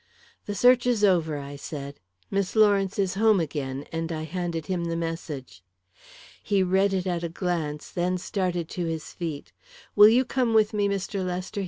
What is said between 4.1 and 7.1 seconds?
I handed him the message. He read it